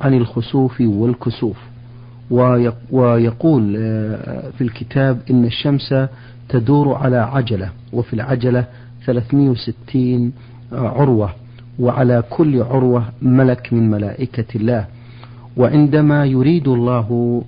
عن 0.00 0.14
الخسوف 0.14 0.80
والكسوف. 0.80 1.56
ويقول 2.90 3.76
أه، 3.78 4.50
في 4.50 4.60
الكتاب 4.60 5.18
إن 5.30 5.44
الشمس 5.44 5.94
تدور 6.48 6.94
على 6.94 7.16
عجلة 7.16 7.70
وفي 7.92 8.14
العجلة 8.14 8.66
360 9.06 10.32
عروة 10.72 11.30
وعلى 11.78 12.22
كل 12.30 12.62
عروة 12.62 13.04
ملك 13.22 13.72
من 13.72 13.90
ملائكة 13.90 14.56
الله. 14.56 14.86
وعندما 15.56 16.24
يريد 16.24 16.68
الله 16.68 17.42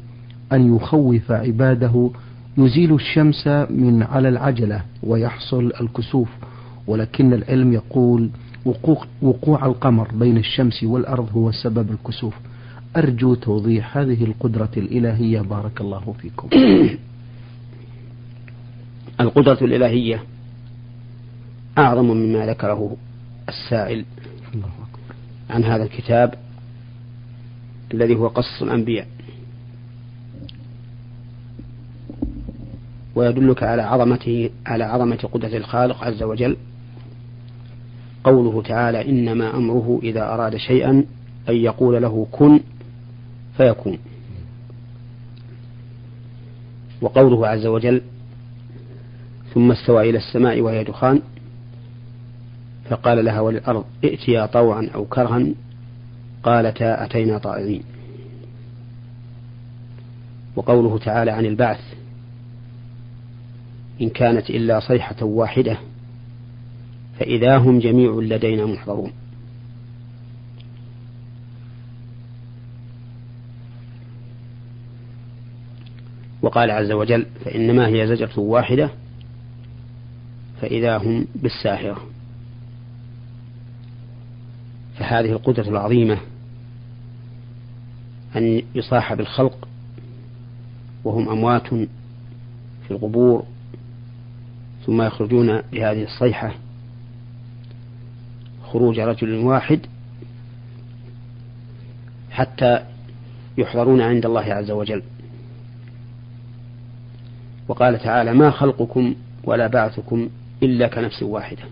أن 0.52 0.76
يخوف 0.76 1.32
عباده 1.32 2.10
يزيل 2.58 2.94
الشمس 2.94 3.46
من 3.70 4.02
على 4.02 4.28
العجلة 4.28 4.82
ويحصل 5.02 5.72
الكسوف. 5.80 6.28
ولكن 6.86 7.32
العلم 7.32 7.72
يقول 7.72 8.30
وقوع 9.22 9.66
القمر 9.66 10.08
بين 10.14 10.36
الشمس 10.36 10.84
والأرض 10.84 11.28
هو 11.34 11.52
سبب 11.52 11.90
الكسوف. 11.90 12.34
أرجو 12.96 13.34
توضيح 13.34 13.98
هذه 13.98 14.24
القدرة 14.24 14.70
الإلهية. 14.76 15.40
بارك 15.40 15.80
الله 15.80 16.14
فيكم. 16.20 16.48
القدرة 19.20 19.58
الإلهية 19.62 20.22
أعظم 21.78 22.04
مما 22.04 22.46
ذكره 22.46 22.96
السائل 23.48 24.04
عن 25.50 25.64
هذا 25.64 25.82
الكتاب 25.84 26.34
الذي 27.94 28.14
هو 28.14 28.28
قصص 28.28 28.62
الأنبياء. 28.62 29.06
ويدلك 33.14 33.62
على 33.62 33.82
عظمته 33.82 34.50
على 34.66 34.84
عظمة 34.84 35.16
قدرة 35.32 35.56
الخالق 35.56 36.04
عز 36.04 36.22
وجل. 36.22 36.56
قوله 38.24 38.62
تعالى 38.62 39.08
إنما 39.10 39.56
أمره 39.56 40.00
إذا 40.02 40.22
أراد 40.22 40.56
شيئا 40.56 41.04
أن 41.48 41.54
يقول 41.56 42.02
له 42.02 42.26
كن. 42.32 42.60
فيكون. 43.56 43.98
وقوله 47.00 47.48
عز 47.48 47.66
وجل 47.66 48.02
ثم 49.54 49.70
استوى 49.70 50.10
إلى 50.10 50.18
السماء 50.18 50.60
وهي 50.60 50.84
دخان 50.84 51.22
فقال 52.90 53.24
لها 53.24 53.40
وللأرض 53.40 53.84
ائتيا 54.04 54.46
طوعا 54.46 54.90
أو 54.94 55.04
كرها 55.04 55.46
قالتا 56.42 57.04
أتينا 57.04 57.38
طائعين. 57.38 57.82
وقوله 60.56 60.98
تعالى 60.98 61.30
عن 61.30 61.46
البعث 61.46 61.80
إن 64.00 64.08
كانت 64.08 64.50
إلا 64.50 64.80
صيحة 64.80 65.24
واحدة 65.24 65.78
فإذا 67.18 67.56
هم 67.56 67.78
جميع 67.78 68.10
لدينا 68.20 68.66
محضرون. 68.66 69.12
وقال 76.56 76.70
عز 76.70 76.92
وجل 76.92 77.26
فإنما 77.44 77.88
هي 77.88 78.06
زجرة 78.06 78.38
واحدة 78.38 78.90
فإذا 80.60 80.96
هم 80.96 81.26
بالساهرة 81.34 82.06
فهذه 84.98 85.32
القدرة 85.32 85.68
العظيمة 85.68 86.18
أن 88.36 88.62
يصاح 88.74 89.14
بالخلق 89.14 89.68
وهم 91.04 91.28
أموات 91.28 91.68
في 92.86 92.90
القبور 92.90 93.44
ثم 94.86 95.02
يخرجون 95.02 95.60
بهذه 95.72 96.02
الصيحة 96.02 96.54
خروج 98.64 99.00
رجل 99.00 99.34
واحد 99.34 99.80
حتى 102.30 102.84
يحضرون 103.58 104.00
عند 104.00 104.26
الله 104.26 104.54
عز 104.54 104.70
وجل. 104.70 105.02
وقال 107.68 107.98
تعالى 107.98 108.32
ما 108.32 108.50
خلقكم 108.50 109.14
ولا 109.44 109.66
بعثكم 109.66 110.28
إلا 110.62 110.88
كنفس 110.88 111.22
واحدة. 111.22 111.62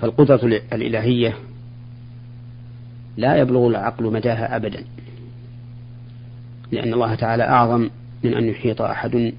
فالقدرة 0.00 0.60
الإلهية 0.72 1.36
لا 3.16 3.36
يبلغ 3.36 3.66
العقل 3.66 4.04
مداها 4.04 4.56
أبدا 4.56 4.84
لأن 6.72 6.94
الله 6.94 7.14
تعالى 7.14 7.42
أعظم 7.42 7.90
من 8.24 8.34
أن 8.34 8.48
يحيط 8.48 8.82
أحد 8.82 9.32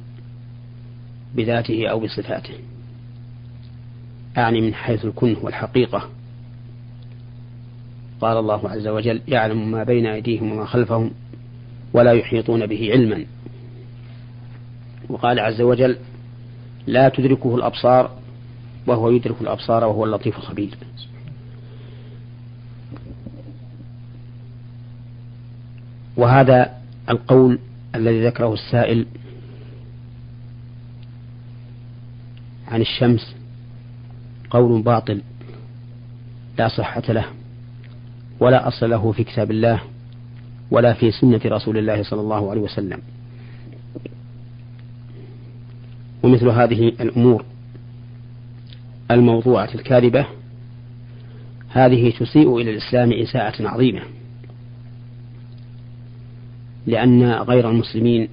بذاته 1.36 1.88
أو 1.88 2.00
بصفاته. 2.00 2.54
أعني 4.38 4.62
من 4.62 4.74
حيث 4.74 5.06
الكنه 5.06 5.38
والحقيقة. 5.42 6.10
قال 8.22 8.38
الله 8.38 8.70
عز 8.70 8.88
وجل 8.88 9.22
يعلم 9.28 9.72
ما 9.72 9.84
بين 9.84 10.06
أيديهم 10.06 10.52
وما 10.52 10.66
خلفهم 10.66 11.12
ولا 11.94 12.12
يحيطون 12.12 12.66
به 12.66 12.92
علما. 12.92 13.26
وقال 15.10 15.40
عز 15.40 15.62
وجل 15.62 15.98
لا 16.88 17.10
تدركه 17.10 17.56
الأبصار 17.56 18.12
وهو 18.88 19.10
يدرك 19.10 19.36
الأبصار 19.42 19.84
وهو 19.84 20.06
اللطيف 20.06 20.38
الخبير. 20.38 20.78
وهذا 26.18 26.78
القول 27.10 27.60
الذي 27.96 28.26
ذكره 28.26 28.54
السائل 28.54 29.06
عن 32.68 32.82
الشمس 32.82 33.36
قول 34.50 34.82
باطل 34.82 35.22
لا 36.58 36.68
صحة 36.68 37.04
له 37.10 37.26
ولا 38.40 38.68
أصل 38.68 38.90
له 38.90 39.12
في 39.12 39.24
كتاب 39.24 39.52
الله 39.52 39.82
ولا 40.72 40.94
في 40.94 41.12
سنة 41.12 41.42
رسول 41.46 41.78
الله 41.78 42.04
صلى 42.04 42.22
الله 42.22 42.52
عليه 42.52 42.62
وسلم. 42.62 43.02
ومثل 46.24 46.50
هذه 46.50 46.88
الأمور 46.88 47.46
الموضوعة 49.12 49.70
الكاذبة 49.76 50.26
هذه 51.70 52.14
تسيء 52.20 52.58
إلى 52.58 52.72
الإسلام 52.72 53.14
إساءة 53.14 53.68
عظيمة 53.68 54.02
لأن 56.88 57.32
غير 57.32 57.70
المسلمين 57.70 58.28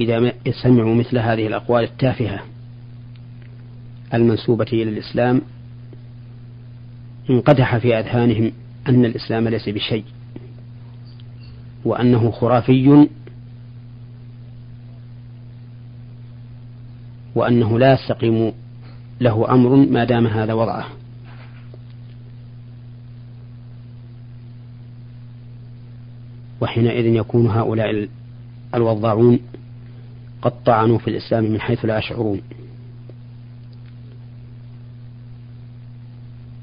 إذا 0.00 0.32
سمعوا 0.62 0.94
مثل 0.94 1.18
هذه 1.18 1.46
الأقوال 1.46 1.84
التافهة 1.84 2.40
المنسوبة 4.14 4.66
إلى 4.72 4.82
الإسلام 4.82 5.42
انقدح 7.30 7.76
في 7.76 7.98
أذهانهم 7.98 8.52
أن 8.88 9.04
الإسلام 9.04 9.48
ليس 9.48 9.68
بشيء 9.68 10.04
وأنه 11.84 12.30
خرافي 12.30 13.08
وأنه 17.34 17.78
لا 17.78 17.92
يستقيم 17.92 18.52
له 19.20 19.54
أمر 19.54 19.76
ما 19.76 20.04
دام 20.04 20.26
هذا 20.26 20.52
وضعه. 20.52 20.86
وحينئذ 26.60 27.06
يكون 27.06 27.46
هؤلاء 27.46 28.08
الوضاعون 28.74 29.38
قد 30.42 30.62
طعنوا 30.64 30.98
في 30.98 31.10
الإسلام 31.10 31.44
من 31.44 31.60
حيث 31.60 31.84
لا 31.84 31.98
يشعرون. 31.98 32.40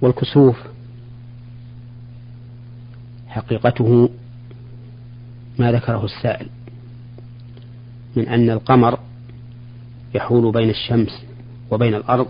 والكسوف 0.02 0.58
حقيقته 3.28 4.10
ما 5.60 5.72
ذكره 5.72 6.06
السائل 6.06 6.48
من 8.16 8.28
أن 8.28 8.50
القمر 8.50 9.00
يحول 10.16 10.52
بين 10.52 10.70
الشمس 10.70 11.26
وبين 11.72 11.96
الأرض 11.96 12.28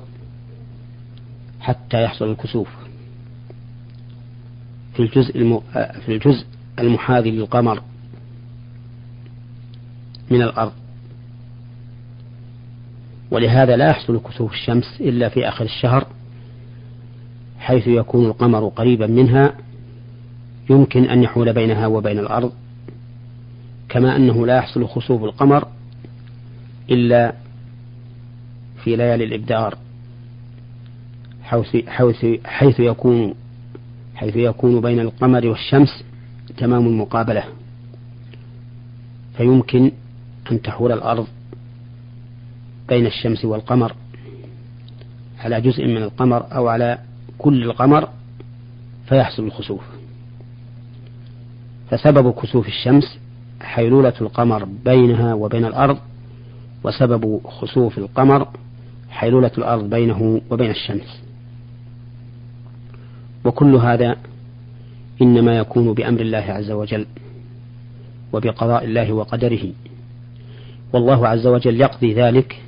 حتى 1.59 2.03
يحصل 2.03 2.31
الكسوف 2.31 2.67
في 4.93 4.99
الجزء. 4.99 5.61
في 6.05 6.09
الجزء 6.09 6.45
المحاذي 6.79 7.31
للقمر 7.31 7.81
من 10.31 10.41
الأرض 10.41 10.71
ولهذا 13.31 13.75
لا 13.75 13.89
يحصل 13.89 14.19
كسوف 14.19 14.53
الشمس 14.53 15.01
إلا 15.01 15.29
في 15.29 15.47
آخر 15.47 15.65
الشهر 15.65 16.07
حيث 17.59 17.87
يكون 17.87 18.25
القمر 18.25 18.67
قريبا 18.67 19.07
منها 19.07 19.57
يمكن 20.69 21.03
أن 21.03 21.23
يحول 21.23 21.53
بينها 21.53 21.87
وبين 21.87 22.19
الأرض 22.19 22.51
كما 23.89 24.15
أنه 24.15 24.45
لا 24.45 24.57
يحصل 24.57 24.87
خسوف 24.87 25.23
القمر 25.23 25.67
إلا 26.89 27.33
في 28.83 28.95
ليالي 28.95 29.23
الإبدار 29.23 29.77
حيث, 31.43 31.75
حيث, 31.87 32.25
حيث 32.45 32.79
يكون 32.79 33.33
حيث 34.15 34.35
يكون 34.35 34.81
بين 34.81 34.99
القمر 34.99 35.47
والشمس 35.47 36.03
تمام 36.57 36.87
المقابلة. 36.87 37.43
فيمكن 39.37 39.91
أن 40.51 40.61
تحول 40.61 40.91
الأرض 40.91 41.27
بين 42.89 43.05
الشمس 43.05 43.45
والقمر 43.45 43.95
على 45.39 45.61
جزء 45.61 45.85
من 45.85 45.97
القمر 45.97 46.45
أو 46.55 46.67
على 46.67 46.97
كل 47.37 47.63
القمر 47.63 48.09
فيحصل 49.09 49.43
الخسوف. 49.43 49.81
فسبب 51.89 52.33
كسوف 52.33 52.67
الشمس 52.67 53.19
حيلولة 53.61 54.13
القمر 54.21 54.67
بينها 54.85 55.33
وبين 55.33 55.65
الأرض 55.65 55.97
وسبب 56.83 57.41
خسوف 57.47 57.97
القمر 57.97 58.47
حيلولة 59.09 59.51
الأرض 59.57 59.89
بينه 59.89 60.41
وبين 60.49 60.71
الشمس. 60.71 61.21
وكل 63.45 63.75
هذا 63.75 64.15
إنما 65.21 65.57
يكون 65.57 65.93
بأمر 65.93 66.21
الله 66.21 66.37
عز 66.37 66.71
وجل 66.71 67.05
وبقضاء 68.33 68.85
الله 68.85 69.13
وقدره. 69.13 69.71
والله 70.93 71.27
عز 71.27 71.47
وجل 71.47 71.81
يقضي 71.81 72.13
ذلك 72.13 72.61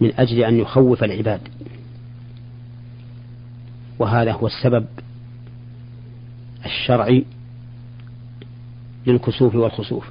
من 0.00 0.12
أجل 0.18 0.44
أن 0.44 0.58
يخوف 0.58 1.04
العباد. 1.04 1.40
وهذا 3.98 4.32
هو 4.32 4.46
السبب 4.46 4.86
الشرعي 6.64 7.24
للكسوف 9.06 9.54
والخسوف. 9.54 10.08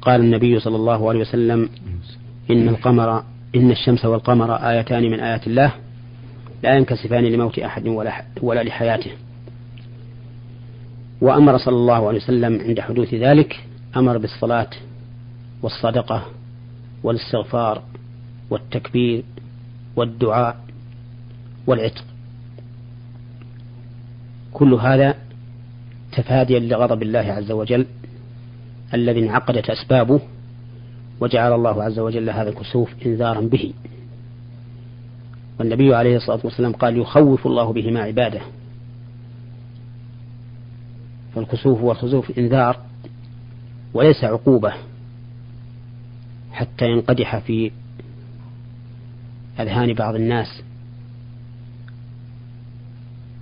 قال 0.00 0.20
النبي 0.20 0.60
صلى 0.60 0.76
الله 0.76 1.08
عليه 1.08 1.20
وسلم 1.20 1.68
إن 2.50 2.68
القمر 2.68 3.24
إن 3.56 3.70
الشمس 3.70 4.04
والقمر 4.04 4.54
آيتان 4.54 5.02
من 5.02 5.20
آيات 5.20 5.46
الله 5.46 5.72
لا 6.62 6.76
ينكسفان 6.76 7.24
لموت 7.24 7.58
أحد 7.58 7.88
ولا, 7.88 8.24
ولا 8.42 8.62
لحياته. 8.62 9.10
وأمر 11.20 11.58
صلى 11.58 11.74
الله 11.74 12.08
عليه 12.08 12.18
وسلم 12.18 12.60
عند 12.60 12.80
حدوث 12.80 13.14
ذلك 13.14 13.64
أمر 13.96 14.18
بالصلاة 14.18 14.70
والصدقة 15.62 16.26
والاستغفار 17.02 17.82
والتكبير 18.50 19.24
والدعاء 19.96 20.56
والعتق. 21.66 22.04
كل 24.52 24.74
هذا 24.74 25.14
تفاديا 26.12 26.60
لغضب 26.60 27.02
الله 27.02 27.18
عز 27.18 27.50
وجل 27.50 27.86
الذي 28.94 29.20
انعقدت 29.20 29.70
أسبابه 29.70 30.20
وجعل 31.20 31.52
الله 31.52 31.82
عز 31.82 31.98
وجل 31.98 32.30
هذا 32.30 32.50
الكسوف 32.50 32.90
إنذارا 33.06 33.40
به. 33.40 33.72
والنبي 35.58 35.94
عليه 35.94 36.16
الصلاة 36.16 36.40
والسلام 36.44 36.72
قال 36.72 36.98
يخوف 36.98 37.46
الله 37.46 37.72
بهما 37.72 38.00
عباده. 38.00 38.40
فالكسوف 41.34 41.80
والخسوف 41.80 42.38
إنذار 42.38 42.80
وليس 43.94 44.24
عقوبة 44.24 44.72
حتى 46.52 46.90
ينقدح 46.90 47.38
في 47.38 47.70
أذهان 49.60 49.94
بعض 49.94 50.14
الناس 50.14 50.62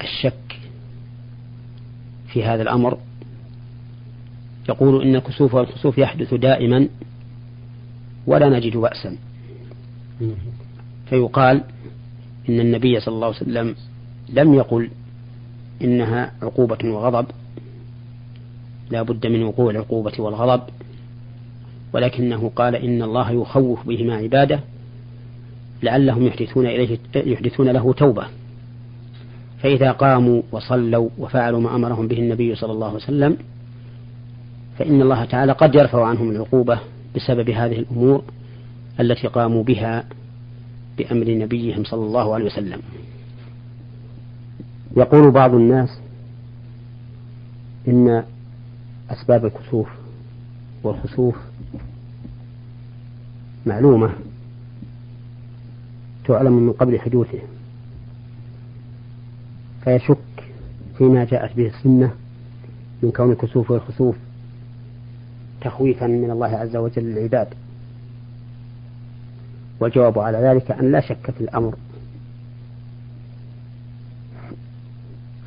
الشك 0.00 0.59
في 2.33 2.44
هذا 2.44 2.62
الأمر. 2.62 2.98
يقول 4.68 5.02
إن 5.02 5.16
الكسوف 5.16 5.54
والخسوف 5.54 5.98
يحدث 5.98 6.35
دائما 6.35 6.88
ولا 8.26 8.48
نجد 8.48 8.76
بأسا. 8.76 9.16
فيقال 11.06 11.62
إن 12.48 12.61
النبي 12.61 13.00
صلى 13.00 13.14
الله 13.14 13.26
عليه 13.26 13.37
وسلم 13.37 13.74
لم 14.28 14.54
يقل 14.54 14.90
إنها 15.83 16.33
عقوبة 16.42 16.78
وغضب. 16.85 17.26
لا 18.90 19.02
بد 19.02 19.26
من 19.26 19.42
وقوع 19.42 19.70
العقوبة 19.70 20.12
والغضب. 20.18 20.62
ولكنه 21.92 22.50
قال 22.56 22.76
إن 22.76 23.02
الله 23.02 23.30
يخوف 23.30 23.88
بهما 23.88 24.14
عباده 24.14 24.61
لعلهم 25.83 26.26
يحدثون 26.26 26.66
إليه 26.66 26.98
يحدثون 27.14 27.68
له 27.68 27.92
توبة. 27.92 28.26
فإذا 29.62 29.92
قاموا 29.92 30.42
وصلوا 30.52 31.09
وفعلوا 31.18 31.61
ما 31.61 31.74
أمرهم 31.76 32.09
به 32.09 32.18
النبي 32.18 32.54
صلى 32.54 32.72
الله 32.72 32.87
عليه 32.87 32.96
وسلم 32.96 33.37
فإن 34.78 35.02
الله 35.02 35.24
تعالى 35.24 35.52
قد 35.52 35.74
يرفع 35.74 36.06
عنهم 36.06 36.30
العقوبة 36.30 36.78
بسبب 37.16 37.50
هذه 37.50 37.78
الأمور 37.78 38.22
التي 39.00 39.26
قاموا 39.26 39.64
بها 39.64 40.04
بأمر 40.98 41.30
نبيهم 41.30 41.84
صلى 41.84 42.04
الله 42.04 42.34
عليه 42.34 42.44
وسلم. 42.44 42.80
يقول 44.96 45.30
بعض 45.30 45.54
الناس 45.54 45.88
إن 47.88 48.24
أسباب 49.10 49.46
الكسوف 49.46 49.88
والخسوف 50.82 51.36
معلومة 53.66 54.10
تعلم 56.24 56.52
من 56.52 56.72
قبل 56.72 57.00
حدوثه 57.00 57.38
فيشك 59.84 60.18
فيما 60.98 61.24
جاءت 61.24 61.56
به 61.56 61.66
السنة 61.66 62.14
من 63.02 63.10
كون 63.10 63.32
الكسوف 63.32 63.70
والخسوف. 63.70 64.16
تخويفا 65.60 66.06
من 66.06 66.30
الله 66.30 66.46
عز 66.46 66.76
وجل 66.76 67.02
للعباد. 67.02 67.48
والجواب 69.80 70.18
على 70.18 70.38
ذلك 70.38 70.70
أن 70.70 70.92
لا 70.92 71.00
شك 71.00 71.30
في 71.30 71.40
الأمر. 71.40 71.74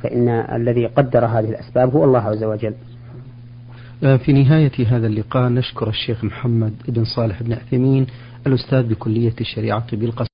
فإن 0.02 0.28
الذي 0.28 0.86
قدر 0.86 1.26
هذه 1.26 1.50
الأسباب 1.50 1.96
هو 1.96 2.04
الله 2.04 2.20
عز 2.20 2.44
وجل. 2.44 2.74
آه، 4.04 4.16
في 4.16 4.32
نهاية 4.32 4.86
هذا 4.86 5.06
اللقاء 5.06 5.48
نشكر 5.48 5.88
الشيخ 5.88 6.24
محمد 6.24 6.72
بن 6.88 7.04
صالح 7.04 7.42
بن 7.42 7.52
عثيمين 7.52 8.06
الأستاذ 8.46 8.82
بكلية 8.82 9.34
الشريعة 9.40 9.96
بالقصر 9.96 10.33